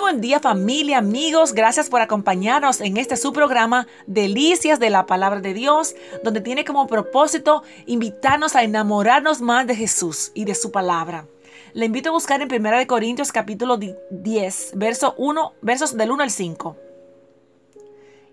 [0.00, 5.40] Buen día familia, amigos, gracias por acompañarnos en este su programa Delicias de la Palabra
[5.40, 10.70] de Dios, donde tiene como propósito invitarnos a enamorarnos más de Jesús y de su
[10.70, 11.26] palabra.
[11.74, 13.78] Le invito a buscar en 1 Corintios capítulo
[14.10, 16.76] 10, verso 1, versos del 1 al 5.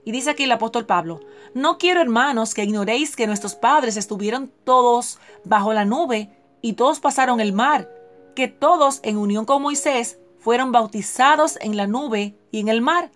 [0.05, 1.19] Y dice aquí el apóstol Pablo,
[1.53, 6.29] no quiero hermanos que ignoréis que nuestros padres estuvieron todos bajo la nube
[6.61, 7.89] y todos pasaron el mar,
[8.35, 13.09] que todos en unión con Moisés fueron bautizados en la nube y en el mar.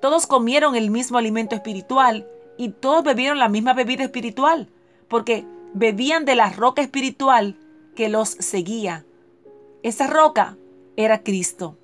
[0.00, 4.68] Todos comieron el mismo alimento espiritual y todos bebieron la misma bebida espiritual,
[5.06, 7.56] porque bebían de la roca espiritual
[7.94, 9.04] que los seguía.
[9.84, 10.56] Esa roca
[10.96, 11.76] era Cristo.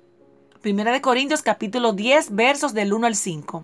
[0.59, 3.63] Primera de Corintios capítulo 10 versos del 1 al 5.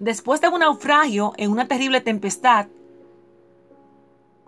[0.00, 2.66] Después de un naufragio en una terrible tempestad,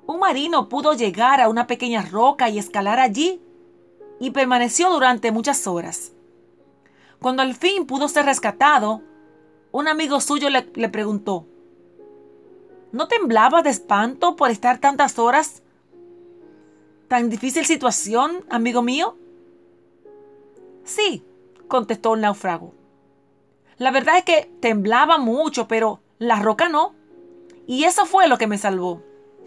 [0.07, 3.41] un marino pudo llegar a una pequeña roca y escalar allí
[4.21, 6.13] y permaneció durante muchas horas.
[7.21, 9.03] Cuando al fin pudo ser rescatado,
[9.73, 11.47] un amigo suyo le, le preguntó,
[12.93, 15.63] ¿no temblaba de espanto por estar tantas horas?
[17.09, 19.17] ¿Tan difícil situación, amigo mío?
[20.85, 21.25] Sí,
[21.69, 22.75] contestó el náufrago.
[23.79, 26.95] La verdad es que temblaba mucho, pero la roca no.
[27.67, 29.03] Y eso fue lo que me salvó.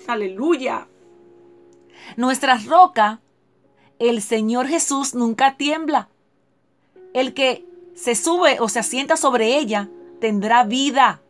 [0.07, 0.87] Aleluya.
[2.15, 3.21] Nuestra roca
[3.99, 6.09] el Señor Jesús nunca tiembla.
[7.13, 11.21] El que se sube o se asienta sobre ella tendrá vida.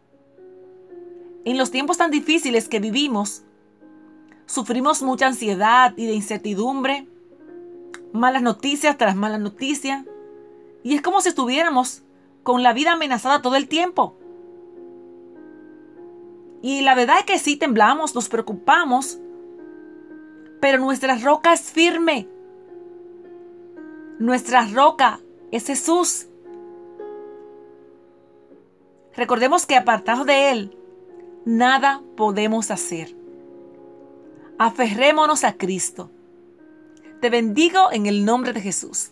[1.45, 3.43] En los tiempos tan difíciles que vivimos,
[4.45, 7.07] sufrimos mucha ansiedad y de incertidumbre,
[8.11, 10.03] malas noticias tras malas noticias,
[10.83, 12.03] y es como si estuviéramos
[12.43, 14.15] con la vida amenazada todo el tiempo.
[16.61, 19.19] Y la verdad es que sí temblamos, nos preocupamos,
[20.59, 22.27] pero nuestra roca es firme.
[24.19, 25.19] Nuestra roca
[25.51, 26.27] es Jesús.
[29.15, 30.77] Recordemos que apartados de Él,
[31.45, 33.15] nada podemos hacer.
[34.57, 36.09] Aferrémonos a Cristo.
[37.21, 39.11] Te bendigo en el nombre de Jesús.